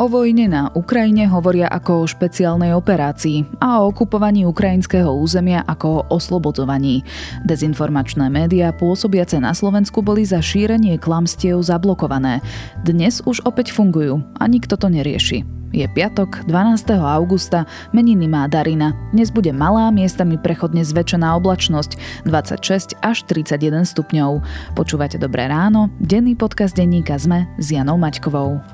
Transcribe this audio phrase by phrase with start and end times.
[0.00, 6.00] O vojne na Ukrajine hovoria ako o špeciálnej operácii a o okupovaní ukrajinského územia ako
[6.00, 7.04] o oslobodzovaní.
[7.44, 12.40] Dezinformačné médiá pôsobiace na Slovensku boli za šírenie klamstiev zablokované.
[12.80, 15.44] Dnes už opäť fungujú a nikto to nerieši.
[15.76, 16.96] Je piatok, 12.
[16.96, 18.96] augusta, meniny má Darina.
[19.12, 24.40] Dnes bude malá, miestami prechodne zväčšená oblačnosť, 26 až 31 stupňov.
[24.80, 28.64] Počúvate Dobré ráno, denný podcast denníka ZME s Janou Maťkovou.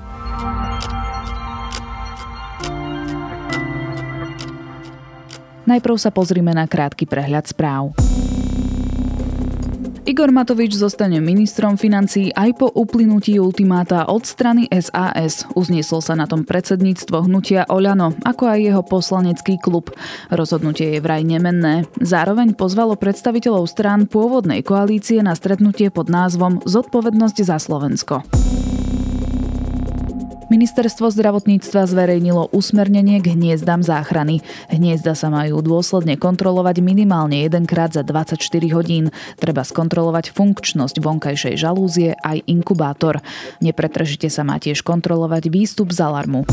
[5.66, 7.92] Najprv sa pozrime na krátky prehľad správ.
[10.06, 15.42] Igor Matovič zostane ministrom financí aj po uplynutí ultimáta od strany SAS.
[15.58, 19.90] Uzniesol sa na tom predsedníctvo hnutia Oľano, ako aj jeho poslanecký klub.
[20.30, 21.90] Rozhodnutie je vraj nemenné.
[21.98, 28.22] Zároveň pozvalo predstaviteľov strán pôvodnej koalície na stretnutie pod názvom Zodpovednosť za Slovensko.
[30.46, 34.46] Ministerstvo zdravotníctva zverejnilo usmernenie k hniezdam záchrany.
[34.70, 38.38] Hniezda sa majú dôsledne kontrolovať minimálne jedenkrát za 24
[38.70, 39.10] hodín.
[39.42, 43.18] Treba skontrolovať funkčnosť vonkajšej žalúzie aj inkubátor.
[43.58, 46.46] Nepretržite sa má tiež kontrolovať výstup z alarmu.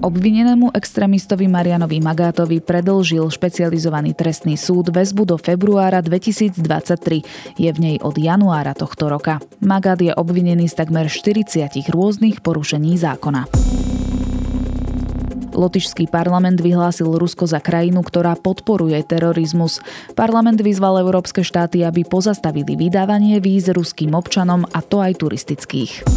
[0.00, 7.60] Obvinenému extrémistovi Marianovi Magátovi predlžil špecializovaný trestný súd väzbu do februára 2023.
[7.60, 9.44] Je v nej od januára tohto roka.
[9.60, 13.44] Magát je obvinený z takmer 40 rôznych porušení zákona.
[15.52, 19.84] Lotyšský parlament vyhlásil Rusko za krajinu, ktorá podporuje terorizmus.
[20.16, 26.08] Parlament vyzval európske štáty, aby pozastavili vydávanie víz ruským občanom, a to aj turistických.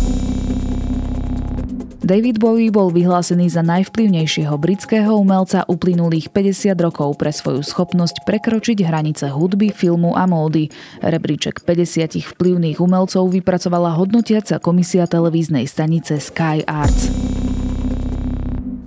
[2.04, 8.84] David Bowie bol vyhlásený za najvplyvnejšieho britského umelca uplynulých 50 rokov pre svoju schopnosť prekročiť
[8.84, 10.68] hranice hudby, filmu a módy.
[11.00, 17.08] Rebríček 50 vplyvných umelcov vypracovala hodnotiaca komisia televíznej stanice Sky Arts.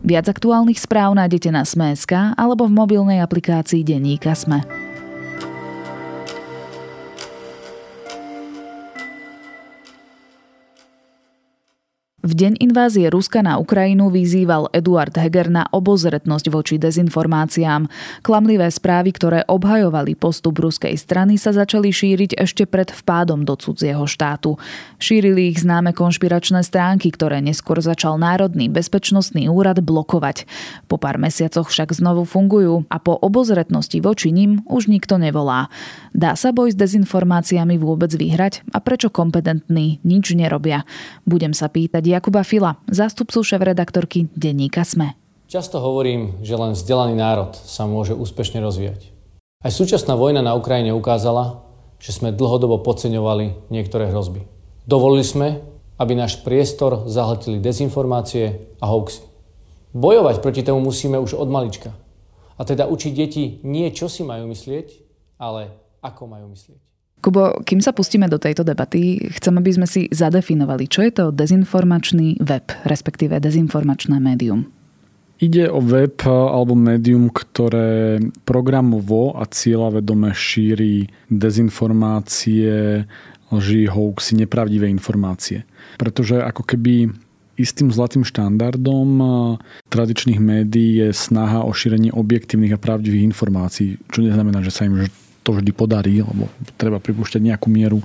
[0.04, 4.85] Viac aktuálnych správ nájdete na Sme.sk alebo v mobilnej aplikácii Denníka Sme.
[12.26, 17.86] V deň invázie Ruska na Ukrajinu vyzýval Eduard Heger na obozretnosť voči dezinformáciám.
[18.26, 24.02] Klamlivé správy, ktoré obhajovali postup ruskej strany, sa začali šíriť ešte pred vpádom do cudzieho
[24.10, 24.58] štátu.
[24.98, 30.50] Šírili ich známe konšpiračné stránky, ktoré neskôr začal Národný bezpečnostný úrad blokovať.
[30.90, 35.70] Po pár mesiacoch však znovu fungujú a po obozretnosti voči nim už nikto nevolá.
[36.10, 40.82] Dá sa boj s dezinformáciami vôbec vyhrať a prečo kompetentní nič nerobia?
[41.22, 45.12] Budem sa pýtať Jakuba Fila, zástupcu šéf-redaktorky denníka SME.
[45.52, 49.12] Často hovorím, že len vzdelaný národ sa môže úspešne rozvíjať.
[49.60, 51.60] Aj súčasná vojna na Ukrajine ukázala,
[52.00, 54.48] že sme dlhodobo podceňovali niektoré hrozby.
[54.88, 55.60] Dovolili sme,
[56.00, 59.20] aby náš priestor zahltili dezinformácie a hoaxy.
[59.92, 61.92] Bojovať proti tomu musíme už od malička.
[62.56, 64.88] A teda učiť deti nie, čo si majú myslieť,
[65.36, 65.68] ale
[66.00, 66.80] ako majú myslieť.
[67.26, 71.24] Kubo, kým sa pustíme do tejto debaty, chcem, aby sme si zadefinovali, čo je to
[71.34, 74.70] dezinformačný web, respektíve dezinformačné médium.
[75.42, 83.02] Ide o web alebo médium, ktoré programovo a cieľavedome šíri dezinformácie,
[83.50, 85.66] lži, hoaxy, nepravdivé informácie.
[85.98, 87.10] Pretože ako keby
[87.58, 89.10] istým zlatým štandardom
[89.90, 95.10] tradičných médií je snaha o šírenie objektívnych a pravdivých informácií, čo neznamená, že sa im
[95.46, 98.02] to vždy podarí, lebo treba pripúšťať nejakú mieru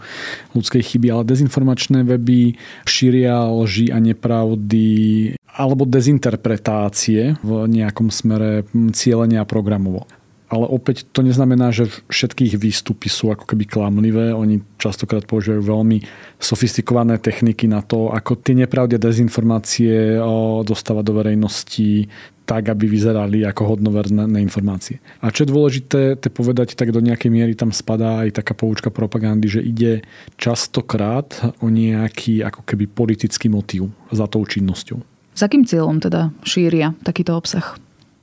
[0.53, 2.53] ľudskej chyby, ale dezinformačné weby
[2.85, 10.05] šíria lži a nepravdy alebo dezinterpretácie v nejakom smere cieľenia programovo.
[10.51, 14.35] Ale opäť to neznamená, že všetkých výstupy sú ako keby klamlivé.
[14.35, 16.03] Oni častokrát používajú veľmi
[16.43, 20.19] sofistikované techniky na to, ako tie nepravdy a dezinformácie
[20.67, 22.11] dostávať do verejnosti
[22.51, 24.99] tak, aby vyzerali ako hodnoverné informácie.
[25.23, 28.91] A čo je dôležité te povedať, tak do nejakej miery tam spadá aj taká poučka
[28.91, 30.03] propagandy, že ide
[30.35, 31.31] častokrát
[31.63, 34.99] o nejaký ako keby politický motív za tou činnosťou.
[35.31, 37.79] S akým cieľom teda šíria takýto obsah?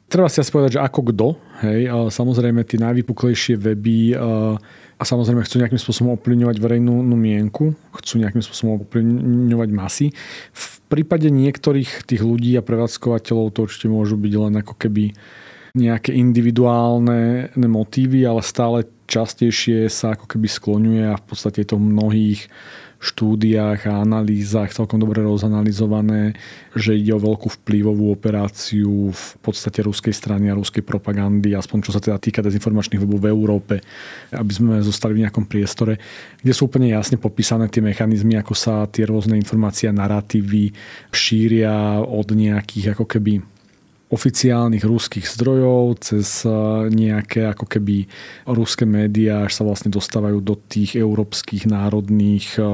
[0.08, 1.26] Treba si asi povedať, že ako kto.
[1.60, 4.16] Hej, samozrejme tie najvypuklejšie weby
[4.98, 10.06] a samozrejme chcú nejakým spôsobom ovplyvňovať verejnú no, mienku, chcú nejakým spôsobom ovplyvňovať masy.
[10.56, 15.12] V prípade niektorých tých ľudí a prevádzkovateľov to určite môžu byť len ako keby
[15.76, 21.78] nejaké individuálne motívy, ale stále častejšie sa ako keby skloňuje a v podstate je to
[21.78, 22.48] mnohých
[22.98, 26.34] štúdiách a analýzach celkom dobre rozanalizované,
[26.74, 31.94] že ide o veľkú vplyvovú operáciu v podstate ruskej strany a ruskej propagandy, aspoň čo
[31.94, 33.74] sa teda týka dezinformačných webov v Európe,
[34.34, 36.02] aby sme zostali v nejakom priestore,
[36.42, 40.74] kde sú úplne jasne popísané tie mechanizmy, ako sa tie rôzne informácie a narratívy
[41.14, 43.57] šíria od nejakých ako keby
[44.08, 46.52] oficiálnych ruských zdrojov, cez eh,
[46.88, 48.08] nejaké ako keby
[48.48, 52.64] ruské médiá, až sa vlastne dostávajú do tých európskych národných eh,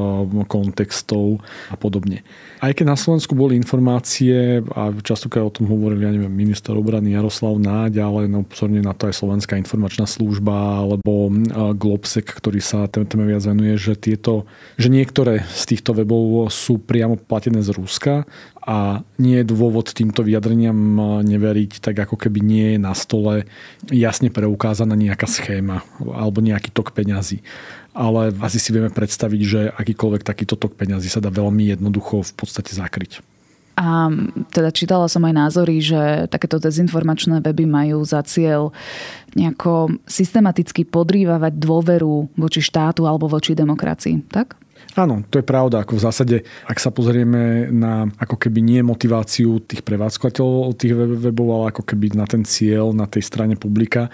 [0.46, 2.22] kontextov a podobne.
[2.62, 7.12] Aj keď na Slovensku boli informácie, a častokrát o tom hovorili, ja neviem, minister obrany
[7.12, 12.62] Jaroslav Náď, ale no pozorne na to aj Slovenská informačná služba alebo eh, Globsek, ktorý
[12.62, 14.46] sa téme viac venuje, že tieto,
[14.78, 18.22] že niektoré z týchto webov sú priamo platené z Ruska
[18.64, 20.74] a nie je dôvod týmto vyjadreniam
[21.20, 23.44] neveriť, tak ako keby nie je na stole
[23.92, 27.44] jasne preukázaná nejaká schéma alebo nejaký tok peňazí.
[27.92, 32.32] Ale asi si vieme predstaviť, že akýkoľvek takýto tok peňazí sa dá veľmi jednoducho v
[32.34, 33.20] podstate zakryť.
[33.74, 34.06] A
[34.54, 38.70] teda čítala som aj názory, že takéto dezinformačné weby majú za cieľ
[39.34, 44.54] nejako systematicky podrývavať dôveru voči štátu alebo voči demokracii, tak?
[44.94, 45.82] Áno, to je pravda.
[45.82, 46.36] Ako v zásade,
[46.70, 52.14] ak sa pozrieme na ako keby nie motiváciu tých prevádzkovateľov tých webov, ale ako keby
[52.14, 54.06] na ten cieľ na tej strane publika,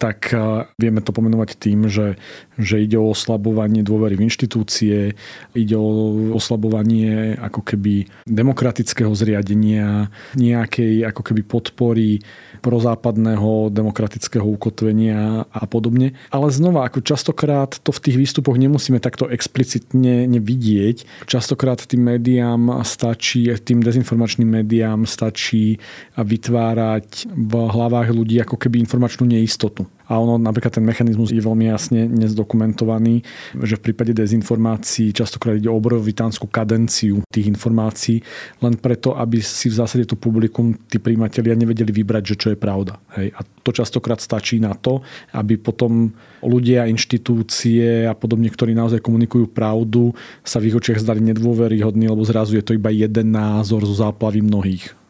[0.00, 0.32] tak
[0.80, 2.16] vieme to pomenovať tým, že,
[2.56, 5.14] že ide o oslabovanie dôvery v inštitúcie,
[5.52, 12.24] ide o oslabovanie ako keby demokratického zriadenia, nejakej ako keby podpory
[12.62, 16.14] prozápadného demokratického ukotvenia a podobne.
[16.30, 21.26] Ale znova, ako častokrát to v tých výstupoch nemusíme takto explicitne vidieť.
[21.26, 25.82] Častokrát tým médiám stačí, tým dezinformačným médiám stačí
[26.14, 31.72] vytvárať v hlavách ľudí ako keby informačnú neistotu a ono napríklad ten mechanizmus je veľmi
[31.72, 33.24] jasne nezdokumentovaný,
[33.64, 38.20] že v prípade dezinformácií častokrát ide o obrovitánsku kadenciu tých informácií,
[38.60, 42.60] len preto, aby si v zásade to publikum, tí príjimatelia nevedeli vybrať, že čo je
[42.60, 43.00] pravda.
[43.16, 43.32] Hej.
[43.32, 45.00] A to častokrát stačí na to,
[45.32, 46.12] aby potom
[46.44, 50.12] ľudia, inštitúcie a podobne, ktorí naozaj komunikujú pravdu,
[50.44, 54.44] sa v ich očiach zdali nedôveryhodní, lebo zrazu je to iba jeden názor zo záplavy
[54.44, 55.01] mnohých.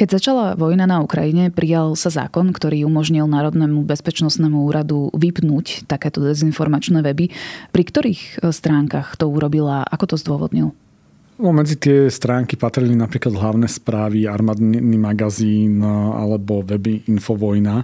[0.00, 6.24] Keď začala vojna na Ukrajine, prijal sa zákon, ktorý umožnil Národnému bezpečnostnému úradu vypnúť takéto
[6.24, 7.28] dezinformačné weby.
[7.68, 9.84] Pri ktorých stránkach to urobila?
[9.84, 10.72] Ako to zdôvodnil?
[11.40, 17.80] No, medzi tie stránky patrili napríklad hlavné správy, armádny magazín alebo weby Infovojna.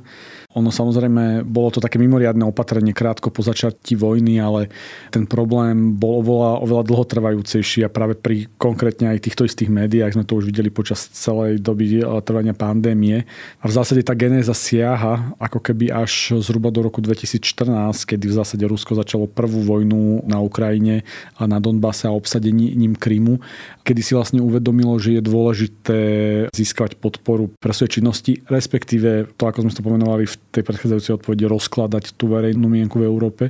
[0.56, 4.72] Ono samozrejme, bolo to také mimoriadne opatrenie krátko po začatí vojny, ale
[5.12, 10.24] ten problém bol oveľa, oveľa dlhotrvajúcejší a práve pri konkrétne aj týchto istých médiách sme
[10.24, 13.28] to už videli počas celej doby eh, trvania pandémie.
[13.60, 18.36] A v zásade tá genéza siaha ako keby až zhruba do roku 2014, kedy v
[18.40, 21.04] zásade Rusko začalo prvú vojnu na Ukrajine
[21.36, 23.44] a na Donbase a obsadením Krymu,
[23.82, 26.00] kedy si vlastne uvedomilo, že je dôležité
[26.50, 31.44] získať podporu pre svoje činnosti, respektíve to, ako sme to pomenovali v tej predchádzajúcej odpovedi
[31.46, 33.44] rozkladať tú verejnú mienku v Európe.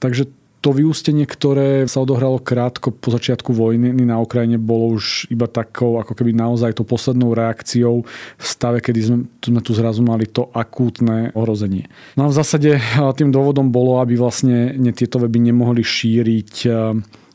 [0.00, 0.26] Takže
[0.64, 6.00] to vyústenie, ktoré sa odohralo krátko po začiatku vojny na Ukrajine, bolo už iba takou
[6.00, 8.08] ako keby naozaj to poslednou reakciou
[8.40, 11.84] v stave, kedy sme, sme tu zrazu mali to akútne ohrozenie.
[12.16, 16.64] No a v zásade tým dôvodom bolo, aby vlastne tieto weby nemohli šíriť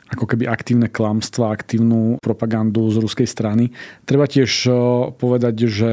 [0.10, 3.70] ako keby aktívne klamstva, aktívnu propagandu z ruskej strany.
[4.10, 4.72] Treba tiež e,
[5.14, 5.92] povedať, že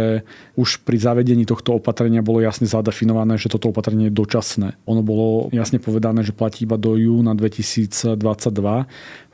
[0.57, 4.81] už pri zavedení tohto opatrenia bolo jasne zadefinované, že toto opatrenie je dočasné.
[4.89, 8.17] Ono bolo jasne povedané, že platí iba do júna 2022.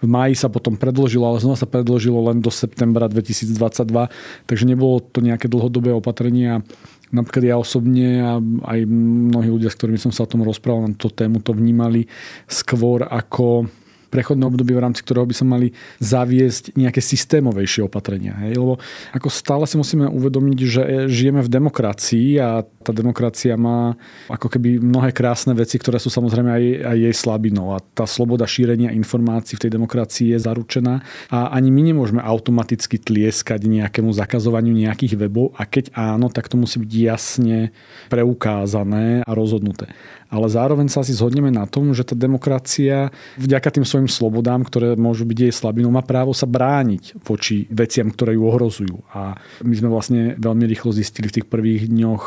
[0.02, 4.10] V máji sa potom predložilo, ale znova sa predložilo len do septembra 2022,
[4.50, 6.66] takže nebolo to nejaké dlhodobé opatrenie
[7.12, 8.32] napríklad ja osobne a
[8.72, 12.08] aj mnohí ľudia, s ktorými som sa o tom rozprával na tú tému, to vnímali
[12.48, 13.68] skôr ako
[14.12, 15.72] prechodné obdobie, v rámci ktorého by sa mali
[16.04, 18.36] zaviesť nejaké systémovejšie opatrenia.
[18.44, 18.60] Hej?
[18.60, 18.76] Lebo
[19.16, 23.94] ako stále si musíme uvedomiť, že žijeme v demokracii a tá demokracia má
[24.26, 27.72] ako keby mnohé krásne veci, ktoré sú samozrejme aj, aj jej slabinou.
[27.72, 32.98] A tá sloboda šírenia informácií v tej demokracii je zaručená a ani my nemôžeme automaticky
[32.98, 37.70] tlieskať nejakému zakazovaniu nejakých webov a keď áno, tak to musí byť jasne
[38.10, 39.94] preukázané a rozhodnuté
[40.32, 44.96] ale zároveň sa asi zhodneme na tom, že tá demokracia vďaka tým svojim slobodám, ktoré
[44.96, 48.96] môžu byť jej slabinou, má právo sa brániť voči veciam, ktoré ju ohrozujú.
[49.12, 52.24] A my sme vlastne veľmi rýchlo zistili v tých prvých dňoch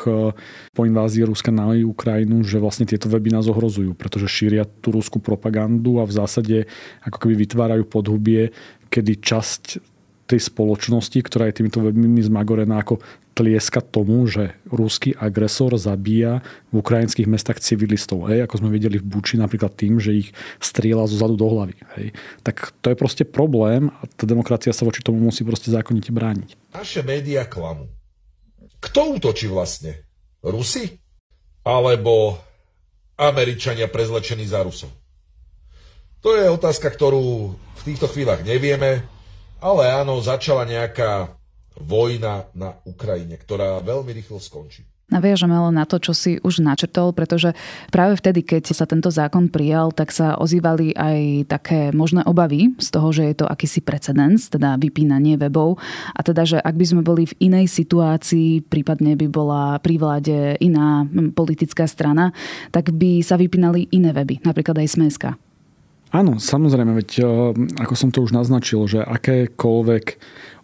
[0.73, 5.17] po invázii Ruska na Ukrajinu, že vlastne tieto weby nás ohrozujú, pretože šíria tú ruskú
[5.21, 6.57] propagandu a v zásade
[7.03, 8.53] ako keby vytvárajú podhubie,
[8.89, 9.63] kedy časť
[10.25, 12.97] tej spoločnosti, ktorá je týmito webmi zmagorená ako
[13.35, 16.39] tlieska tomu, že ruský agresor zabíja
[16.71, 18.31] v ukrajinských mestách civilistov.
[18.31, 20.29] Hej, ako sme videli v Buči napríklad tým, že ich
[20.63, 21.75] strieľa zo zadu do hlavy.
[21.99, 22.15] Hej.
[22.47, 26.73] Tak to je proste problém a tá demokracia sa voči tomu musí proste zákonite brániť.
[26.73, 27.91] Naše médiá klamú.
[28.79, 30.04] Kto útočí vlastne?
[30.45, 31.01] Rusi?
[31.65, 32.37] Alebo
[33.17, 34.93] Američania prezlečení za Rusov?
[36.21, 39.05] To je otázka, ktorú v týchto chvíľach nevieme,
[39.61, 41.33] ale áno, začala nejaká
[41.79, 44.83] vojna na Ukrajine, ktorá veľmi rýchlo skončí.
[45.05, 47.53] Naviažeme len na to, čo si už načrtol, pretože
[47.93, 52.89] práve vtedy, keď sa tento zákon prijal, tak sa ozývali aj také možné obavy z
[52.89, 55.77] toho, že je to akýsi precedens, teda vypínanie webov
[56.09, 60.57] a teda, že ak by sme boli v inej situácii, prípadne by bola pri vláde
[60.57, 61.05] iná
[61.37, 62.33] politická strana,
[62.73, 65.29] tak by sa vypínali iné weby, napríklad aj Smeska.
[66.15, 67.27] Áno, samozrejme, veď
[67.75, 70.05] ako som to už naznačil, že akékoľvek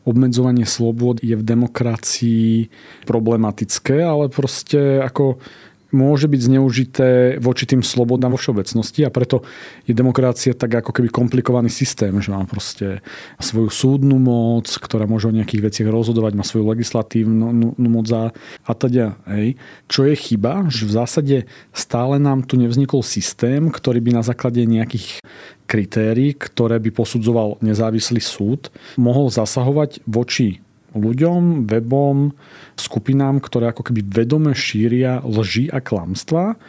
[0.07, 2.71] obmedzovanie slobod je v demokracii
[3.03, 5.43] problematické, ale proste ako
[5.91, 7.07] môže byť zneužité
[7.37, 9.43] voči tým slobodám vo všeobecnosti a preto
[9.85, 13.03] je demokracia tak ako keby komplikovaný systém, že má proste
[13.37, 18.31] svoju súdnu moc, ktorá môže o nejakých veciach rozhodovať, má svoju legislatívnu moc a,
[18.73, 19.19] teda.
[19.29, 19.59] Hej.
[19.85, 21.37] Čo je chyba, že v zásade
[21.75, 25.21] stále nám tu nevznikol systém, ktorý by na základe nejakých
[25.69, 30.59] kritérií, ktoré by posudzoval nezávislý súd, mohol zasahovať voči
[30.95, 32.35] ľuďom, webom,
[32.75, 36.59] skupinám, ktoré ako keby vedome šíria lži a klamstva,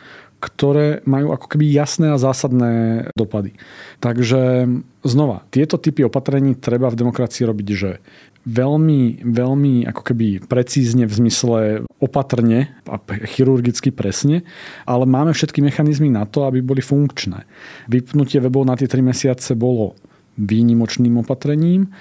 [0.43, 3.55] ktoré majú ako keby jasné a zásadné dopady.
[4.03, 4.67] Takže
[5.07, 8.03] znova, tieto typy opatrení treba v demokracii robiť, že
[8.43, 11.59] veľmi, veľmi ako keby precízne v zmysle
[12.03, 12.99] opatrne a
[13.31, 14.43] chirurgicky presne,
[14.83, 17.47] ale máme všetky mechanizmy na to, aby boli funkčné.
[17.87, 19.95] Vypnutie webov na tie 3 mesiace bolo
[20.41, 21.93] výnimočným opatrením.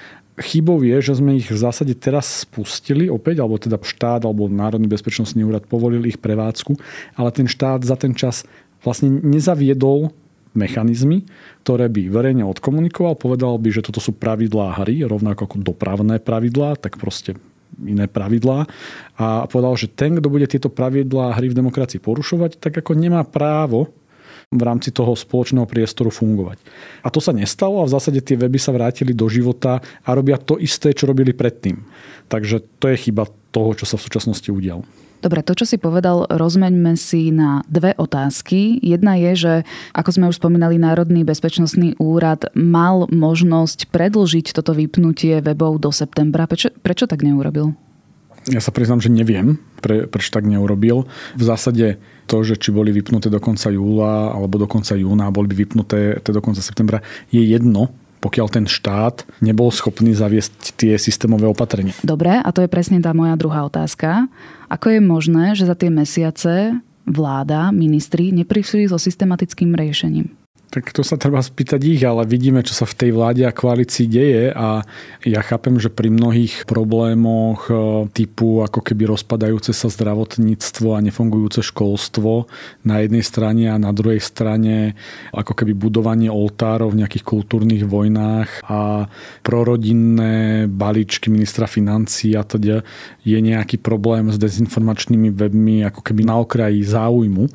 [0.41, 4.89] Chybou je, že sme ich v zásade teraz spustili opäť, alebo teda štát alebo Národný
[4.89, 6.75] bezpečnostný úrad povolil ich prevádzku,
[7.15, 8.43] ale ten štát za ten čas
[8.81, 10.12] vlastne nezaviedol
[10.51, 11.24] mechanizmy,
[11.63, 16.75] ktoré by verejne odkomunikoval, povedal by, že toto sú pravidlá hry, rovnako ako dopravné pravidlá,
[16.75, 17.39] tak proste
[17.79, 18.67] iné pravidlá.
[19.15, 23.24] A povedal, že ten, kto bude tieto pravidlá hry v demokracii porušovať, tak ako nemá
[23.24, 23.95] právo
[24.51, 26.60] v rámci toho spoločného priestoru fungovať.
[27.01, 30.36] A to sa nestalo a v zásade tie weby sa vrátili do života a robia
[30.36, 31.79] to isté, čo robili predtým.
[32.27, 34.84] Takže to je chyba toho, čo sa v súčasnosti udialo.
[35.22, 38.81] Dobre, to, čo si povedal, rozmeňme si na dve otázky.
[38.81, 39.53] Jedna je, že
[39.93, 46.50] ako sme už spomínali, Národný bezpečnostný úrad mal možnosť predlžiť toto vypnutie webov do septembra.
[46.50, 47.77] Prečo, prečo tak neurobil?
[48.50, 51.05] Ja sa priznám, že neviem, pre, prečo tak neurobil.
[51.38, 55.51] V zásade to, že či boli vypnuté do konca júla alebo do konca júna boli
[55.53, 61.45] by vypnuté do konca septembra, je jedno, pokiaľ ten štát nebol schopný zaviesť tie systémové
[61.50, 61.93] opatrenia.
[62.01, 64.25] Dobre, a to je presne tá moja druhá otázka.
[64.69, 70.40] Ako je možné, že za tie mesiace vláda, ministri neprišli so systematickým riešením?
[70.72, 74.08] Tak to sa treba spýtať ich, ale vidíme, čo sa v tej vláde a koalícii
[74.08, 74.88] deje a
[75.27, 77.75] ja chápem, že pri mnohých problémoch e,
[78.15, 82.48] typu ako keby rozpadajúce sa zdravotníctvo a nefungujúce školstvo
[82.88, 84.96] na jednej strane a na druhej strane
[85.36, 89.12] ako keby budovanie oltárov v nejakých kultúrnych vojnách a
[89.43, 92.79] prorodinné balíčky ministra financí a teda
[93.27, 97.51] je nejaký problém s dezinformačnými webmi ako keby na okraji záujmu.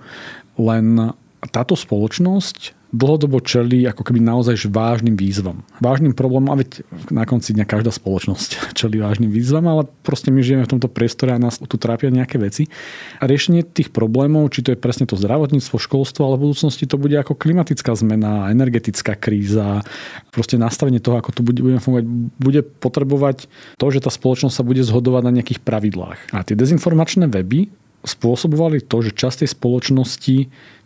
[0.60, 1.16] Len
[1.48, 5.66] táto spoločnosť dlhodobo čelí ako keby naozaj vážnym výzvam.
[5.82, 10.38] Vážnym problémom, a veď na konci dňa každá spoločnosť čelí vážnym výzvam, ale proste my
[10.42, 12.70] žijeme v tomto priestore a nás tu trápia nejaké veci.
[13.18, 16.96] A riešenie tých problémov, či to je presne to zdravotníctvo, školstvo, ale v budúcnosti to
[16.96, 19.82] bude ako klimatická zmena, energetická kríza,
[20.30, 22.04] proste nastavenie toho, ako tu budeme fungovať,
[22.38, 26.30] bude potrebovať to, že tá spoločnosť sa bude zhodovať na nejakých pravidlách.
[26.30, 27.66] A tie dezinformačné weby
[28.06, 30.36] spôsobovali to, že časť tej spoločnosti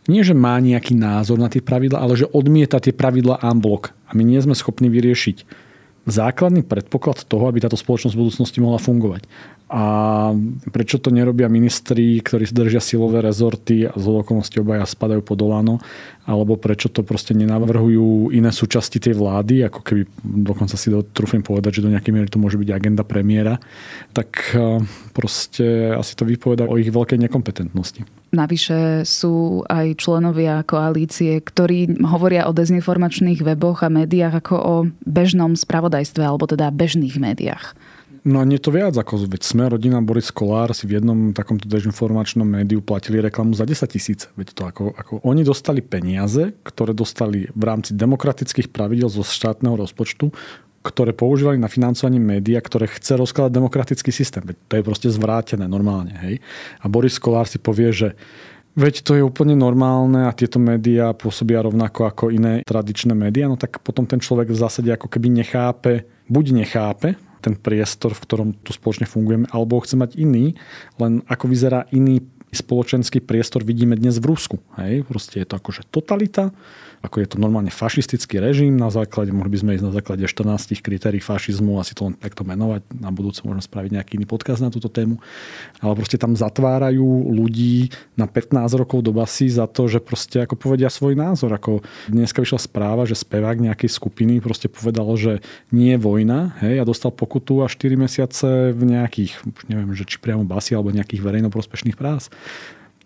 [0.09, 3.92] nie, že má nejaký názor na tie pravidla, ale že odmieta tie pravidla unblock.
[4.09, 5.69] A my nie sme schopní vyriešiť
[6.09, 9.28] základný predpoklad toho, aby táto spoločnosť v budúcnosti mohla fungovať.
[9.71, 9.85] A
[10.75, 15.78] prečo to nerobia ministri, ktorí držia silové rezorty a z okolností obaja spadajú pod Olano,
[16.26, 21.78] alebo prečo to proste nenavrhujú iné súčasti tej vlády, ako keby dokonca si trúfim povedať,
[21.78, 23.62] že do nejakej miery to môže byť agenda premiéra,
[24.11, 24.83] tak e,
[25.14, 28.02] proste asi to vypoveda o ich veľkej nekompetentnosti.
[28.30, 35.58] Navyše sú aj členovia koalície, ktorí hovoria o dezinformačných weboch a médiách ako o bežnom
[35.58, 37.75] spravodajstve, alebo teda bežných médiách.
[38.20, 42.44] No nie to viac, ako veď sme rodina Boris Kolár si v jednom takomto dezinformačnom
[42.44, 44.28] médiu platili reklamu za 10 tisíc.
[44.37, 49.72] Veď to ako, ako oni dostali peniaze, ktoré dostali v rámci demokratických pravidel zo štátneho
[49.72, 50.28] rozpočtu
[50.80, 54.40] ktoré používali na financovanie médiá, ktoré chce rozkladať demokratický systém.
[54.42, 56.16] To je proste zvrátené normálne.
[56.25, 56.34] Hej?
[56.80, 58.08] A Boris Kolár si povie, že
[58.70, 63.58] Veď to je úplne normálne a tieto médiá pôsobia rovnako ako iné tradičné médiá, no
[63.58, 68.49] tak potom ten človek v zásade ako keby nechápe, buď nechápe ten priestor, v ktorom
[68.62, 70.54] tu spoločne fungujeme, alebo chce mať iný,
[71.02, 72.22] len ako vyzerá iný
[72.54, 74.56] spoločenský priestor vidíme dnes v Rusku.
[74.78, 75.02] Hej?
[75.06, 76.54] Proste je to akože totalita,
[77.00, 80.85] ako je to normálne fašistický režim na základe, mohli by sme ísť na základe 14
[80.85, 84.69] kritérií fašizmu, asi to len takto menovať, na budúce môžeme spraviť nejaký iný podkaz na
[84.69, 85.16] túto tému,
[85.80, 87.88] ale proste tam zatvárajú ľudí
[88.21, 91.57] na 15 rokov do basy za to, že proste ako povedia svoj názor.
[91.57, 91.80] Ako
[92.12, 95.40] dneska vyšla správa, že spevák nejakej skupiny proste povedal, že
[95.73, 99.40] nie je vojna hej, a dostal pokutu a 4 mesiace v nejakých,
[99.73, 102.28] neviem, že či priamo basy alebo nejakých verejnoprospešných prác.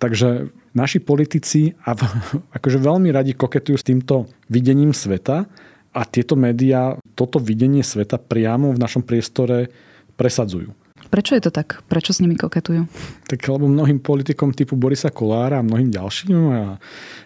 [0.05, 1.97] Takže naši politici a
[2.61, 5.49] akože veľmi radi koketujú s týmto videním sveta
[5.97, 9.73] a tieto médiá toto videnie sveta priamo v našom priestore
[10.21, 10.77] presadzujú.
[11.09, 11.81] Prečo je to tak?
[11.89, 12.85] Prečo s nimi koketujú?
[13.25, 16.77] Tak lebo mnohým politikom typu Borisa Kolára a mnohým ďalším a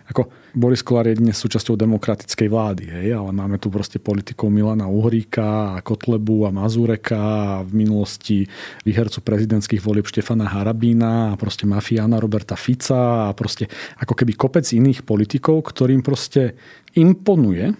[0.06, 4.90] ako Boris Kolár je dnes súčasťou demokratickej vlády, hej, ale máme tu proste politikov Milana
[4.90, 8.42] Uhríka a Kotlebu a Mazureka a v minulosti
[8.82, 13.70] výhercu prezidentských volieb Štefana Harabína a proste mafiána Roberta Fica a proste
[14.02, 16.58] ako keby kopec iných politikov, ktorým proste
[16.98, 17.70] imponuje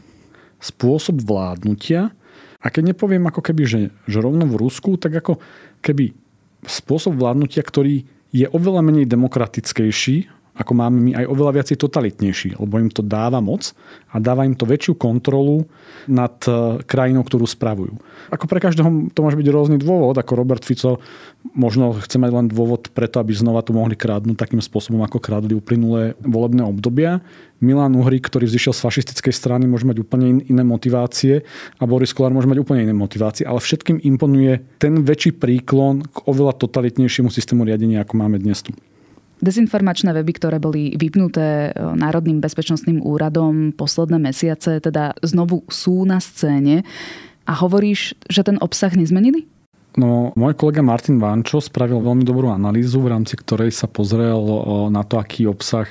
[0.63, 2.15] spôsob vládnutia.
[2.63, 5.43] A keď nepoviem ako keby, že, že rovno v Rusku, tak ako
[5.83, 6.15] keby
[6.63, 12.83] spôsob vládnutia, ktorý je oveľa menej demokratickejší, ako máme my, aj oveľa viacej totalitnejší, lebo
[12.83, 13.71] im to dáva moc
[14.11, 15.71] a dáva im to väčšiu kontrolu
[16.11, 17.95] nad e, krajinou, ktorú spravujú.
[18.35, 20.99] Ako pre každého to môže byť rôzny dôvod, ako Robert Fico
[21.55, 25.55] možno chce mať len dôvod preto, aby znova tu mohli krádnuť takým spôsobom, ako krádli
[25.55, 27.23] uplynulé volebné obdobia.
[27.63, 31.47] Milan Uhrik, ktorý vzýšiel z fašistickej strany, môže mať úplne iné motivácie
[31.79, 36.27] a Boris Kolár môže mať úplne iné motivácie, ale všetkým imponuje ten väčší príklon k
[36.27, 38.75] oveľa totalitnejšiemu systému riadenia, ako máme dnes tu.
[39.39, 46.19] Dezinformačné weby, ktoré boli vypnuté e, Národným bezpečnostným úradom posledné mesiace, teda znovu sú na
[46.19, 46.83] scéne.
[47.49, 49.47] A hovoríš, že ten obsah nezmenili?
[49.97, 54.37] No, môj kolega Martin Vančo spravil veľmi dobrú analýzu, v rámci ktorej sa pozrel
[54.93, 55.89] na to, aký obsah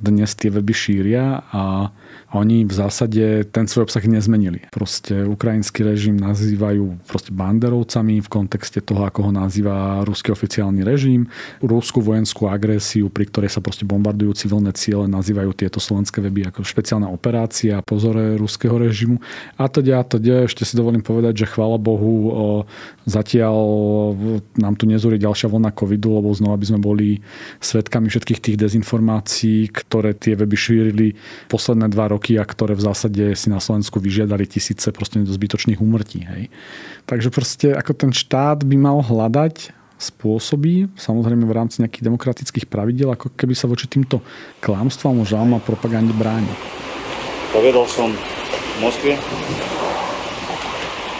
[0.00, 1.92] dnes tie weby šíria a
[2.32, 4.64] oni v zásade ten svoj obsah nezmenili.
[4.72, 11.28] Proste ukrajinský režim nazývajú proste banderovcami v kontexte toho, ako ho nazýva ruský oficiálny režim.
[11.60, 16.64] Ruskú vojenskú agresiu, pri ktorej sa proste bombardujú civilné ciele, nazývajú tieto slovenské weby ako
[16.64, 19.20] špeciálna operácia, pozore ruského režimu.
[19.60, 22.64] A teda, a teda, ešte si dovolím povedať, že chvála Bohu,
[23.12, 23.56] zatiaľ
[24.56, 27.20] nám tu nezúri ďalšia vlna covidu, lebo znova by sme boli
[27.60, 31.08] svetkami všetkých tých dezinformácií, ktoré tie weby šírili
[31.52, 36.24] posledné dva roky a ktoré v zásade si na Slovensku vyžiadali tisíce proste zbytočných úmrtí.
[36.24, 36.48] Hej.
[37.04, 43.14] Takže proste ako ten štát by mal hľadať spôsoby, samozrejme v rámci nejakých demokratických pravidel,
[43.14, 44.18] ako keby sa voči týmto
[44.58, 46.58] klamstvám, žalom a propagande brániť.
[47.54, 49.14] Povedal som v Moskve,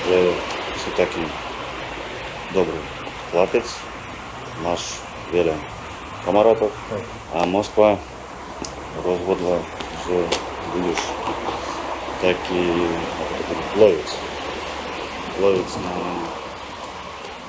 [0.09, 0.19] že
[0.83, 1.23] si taký
[2.53, 2.81] dobrý
[3.33, 3.65] chlapec,
[4.61, 5.01] máš
[5.33, 5.57] veľa
[6.29, 6.69] kamarátov
[7.33, 7.97] a Moskva
[9.01, 9.57] rozhodla,
[10.05, 10.17] že
[10.77, 11.01] budeš
[12.21, 12.63] taký
[13.81, 14.09] lovec.
[15.41, 15.97] Lovec na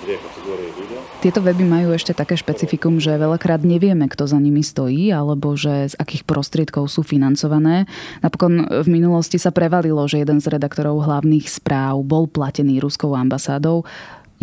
[0.04, 1.00] dve kategórie ľudia.
[1.24, 5.92] Tieto weby majú ešte také špecifikum, že veľakrát nevieme, kto za nimi stojí, alebo že
[5.92, 7.88] z akých prostriedkov sú financované.
[8.20, 13.88] Napokon v minulosti sa prevalilo, že jeden z redaktorov hlavných správ bol platený ruskou ambasádou.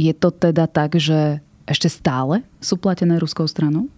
[0.01, 3.93] Je to teda tak, že ešte stále sú platené ruskou stranou?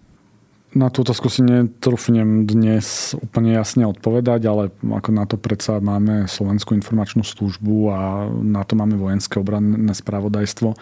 [0.73, 6.73] Na túto si netrúfnem dnes úplne jasne odpovedať, ale ako na to predsa máme Slovenskú
[6.73, 7.99] informačnú službu a
[8.41, 10.73] na to máme vojenské obranné spravodajstvo,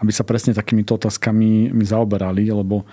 [0.00, 2.86] aby sa presne takýmito otázkami my zaoberali, lebo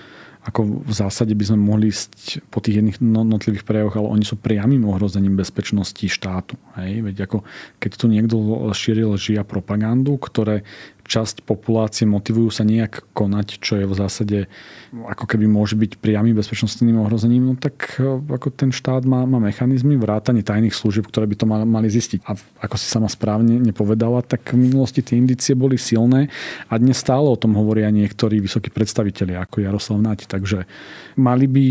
[0.47, 4.88] ako v zásade by sme mohli ísť po tých jednotlivých prejavoch, ale oni sú priamým
[4.88, 6.56] ohrozením bezpečnosti štátu.
[6.80, 7.04] Hej?
[7.04, 7.43] Veď ako
[7.84, 8.36] keď tu niekto
[8.71, 10.63] šíril žia propagandu, ktoré
[11.08, 14.38] časť populácie motivujú sa nejak konať, čo je v zásade
[14.91, 19.39] ako keby môže byť priamým bezpečnostným ohrozením, no tak e, ako ten štát má, má
[19.39, 22.28] mechanizmy vrátanie tajných služieb, ktoré by to mali zistiť.
[22.28, 26.28] A ako si sama správne nepovedala, tak v minulosti tie indície boli silné
[26.67, 30.28] a dnes stále o tom hovoria niektorí vysokí predstavitelia, ako Jaroslav Nať.
[30.28, 30.67] Takže
[31.15, 31.65] mali by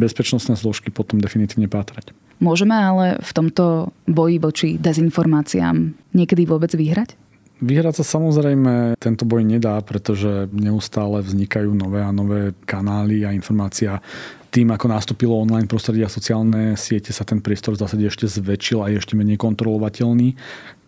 [0.00, 2.16] bezpečnostné zložky potom definitívne pátrať.
[2.42, 7.21] Môžeme ale v tomto boji voči dezinformáciám niekedy vôbec vyhrať?
[7.62, 14.02] Vyhrať sa samozrejme tento boj nedá, pretože neustále vznikajú nové a nové kanály a informácia
[14.50, 18.82] tým, ako nastúpilo online prostredie a sociálne siete, sa ten priestor v zásade ešte zväčšil
[18.82, 20.34] a je ešte menej kontrolovateľný.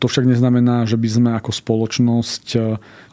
[0.02, 2.46] To však neznamená, že by sme ako spoločnosť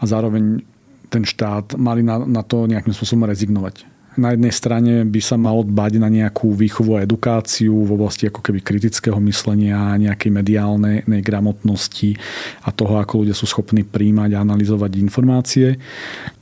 [0.02, 0.66] a zároveň
[1.14, 5.64] ten štát mali na, na to nejakým spôsobom rezignovať na jednej strane by sa malo
[5.64, 12.20] dbať na nejakú výchovu a edukáciu v oblasti ako keby kritického myslenia, nejakej mediálnej gramotnosti
[12.68, 15.80] a toho, ako ľudia sú schopní príjmať a analyzovať informácie.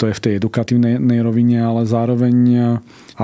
[0.02, 2.36] To je v tej edukatívnej rovine, ale zároveň
[3.20, 3.24] a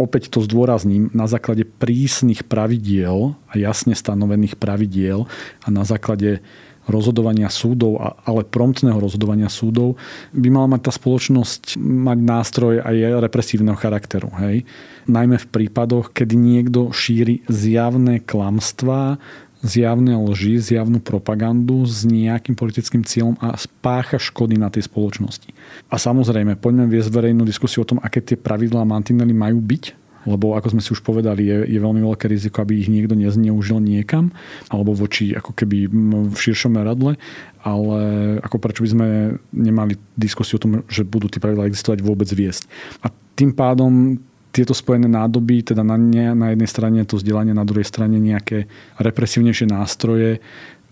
[0.00, 5.30] opäť to zdôrazním, na základe prísnych pravidiel a jasne stanovených pravidiel
[5.62, 6.42] a na základe
[6.90, 9.94] rozhodovania súdov, ale promptného rozhodovania súdov,
[10.34, 14.30] by mala mať tá spoločnosť mať nástroj aj represívneho charakteru.
[14.42, 14.66] Hej?
[15.06, 19.22] Najmä v prípadoch, kedy niekto šíri zjavné klamstvá,
[19.62, 25.54] zjavné lži, zjavnú propagandu s nejakým politickým cieľom a spácha škody na tej spoločnosti.
[25.86, 30.54] A samozrejme, poďme viesť verejnú diskusiu o tom, aké tie pravidlá mantinely majú byť lebo
[30.54, 34.30] ako sme si už povedali, je, je veľmi veľké riziko, aby ich niekto nezneužil niekam,
[34.70, 35.90] alebo voči ako keby
[36.30, 37.18] v širšom meradle,
[37.62, 37.98] ale
[38.42, 39.08] ako prečo by sme
[39.54, 42.66] nemali diskusiu o tom, že budú tie pravidlá existovať vôbec viesť.
[43.02, 44.18] A tým pádom
[44.52, 48.68] tieto spojené nádoby, teda na, ne, na jednej strane to vzdelanie, na druhej strane nejaké
[49.00, 50.44] represívnejšie nástroje,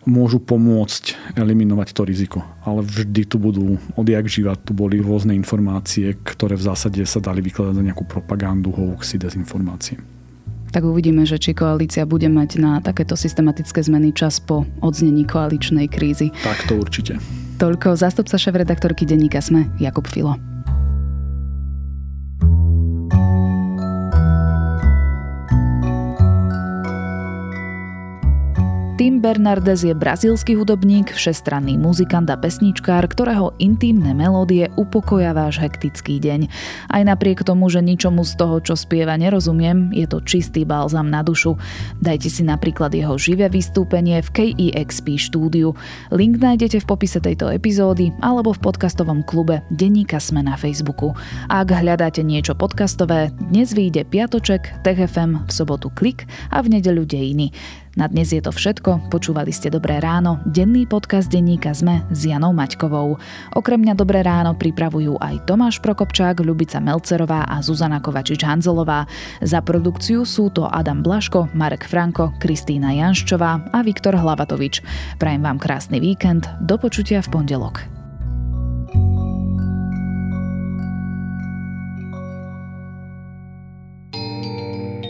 [0.09, 2.39] môžu pomôcť eliminovať to riziko.
[2.65, 7.45] Ale vždy tu budú, odjak živa, tu boli rôzne informácie, ktoré v zásade sa dali
[7.45, 10.01] vykladať za nejakú propagandu, hoaxy, dezinformácie.
[10.71, 15.91] Tak uvidíme, že či koalícia bude mať na takéto systematické zmeny čas po odznení koaličnej
[15.91, 16.31] krízy.
[16.47, 17.19] Tak to určite.
[17.59, 20.39] Toľko zástupca šéf-redaktorky denníka Sme, Jakub Filo.
[29.21, 36.17] Tim Bernardes je brazílsky hudobník, všestranný muzikant a pesničkár, ktorého intimné melódie upokoja váš hektický
[36.17, 36.49] deň.
[36.89, 41.21] Aj napriek tomu, že ničomu z toho, čo spieva, nerozumiem, je to čistý balzam na
[41.21, 41.61] dušu.
[42.01, 45.77] Dajte si napríklad jeho živé vystúpenie v KEXP štúdiu.
[46.09, 51.13] Link nájdete v popise tejto epizódy alebo v podcastovom klube Denníka Sme na Facebooku.
[51.53, 57.53] Ak hľadáte niečo podcastové, dnes vyjde Piatoček, TechFM, v sobotu Klik a v nedeľu Dejiny.
[58.01, 59.13] Na dnes je to všetko.
[59.13, 63.21] Počúvali ste Dobré ráno, denný podcast denníka ZME s Janou Maťkovou.
[63.53, 69.05] Okrem mňa Dobré ráno pripravujú aj Tomáš Prokopčák, Ľubica Melcerová a Zuzana Kovačič-Hanzelová.
[69.45, 74.81] Za produkciu sú to Adam Blaško, Marek Franko, Kristýna Janščová a Viktor Hlavatovič.
[75.21, 78.00] Prajem vám krásny víkend, do počutia v pondelok.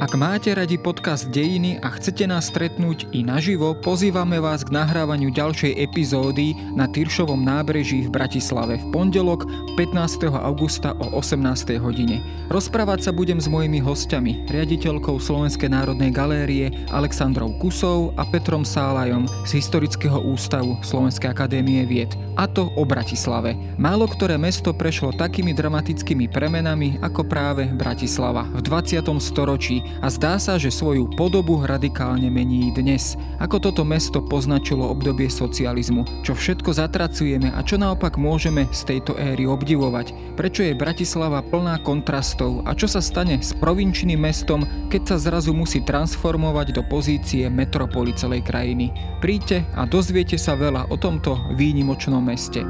[0.00, 5.28] Ak máte radi podcast Dejiny a chcete nás stretnúť i naživo, pozývame vás k nahrávaniu
[5.28, 9.44] ďalšej epizódy na Tyršovom nábreží v Bratislave v pondelok
[9.76, 10.32] 15.
[10.32, 11.76] augusta o 18.
[11.84, 12.24] hodine.
[12.48, 19.28] Rozprávať sa budem s mojimi hostiami, riaditeľkou Slovenskej národnej galérie Alexandrou Kusou a Petrom Sálajom
[19.44, 22.16] z Historického ústavu Slovenskej akadémie vied.
[22.40, 23.52] A to o Bratislave.
[23.76, 29.04] Málo ktoré mesto prešlo takými dramatickými premenami ako práve Bratislava v 20.
[29.20, 33.18] storočí a zdá sa, že svoju podobu radikálne mení dnes.
[33.42, 39.18] Ako toto mesto poznačilo obdobie socializmu, čo všetko zatracujeme a čo naopak môžeme z tejto
[39.18, 45.14] éry obdivovať, prečo je Bratislava plná kontrastov a čo sa stane s provinčným mestom, keď
[45.14, 48.94] sa zrazu musí transformovať do pozície metropoly celej krajiny.
[49.18, 52.62] Príďte a dozviete sa veľa o tomto výnimočnom meste.